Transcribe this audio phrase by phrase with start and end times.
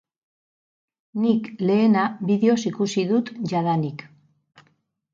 [1.25, 4.07] Nik lehena bideoz ikusi dut jadanik.